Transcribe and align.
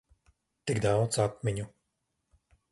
Tik 0.71 0.79
daudz 0.87 1.21
atmiņu. 1.27 1.69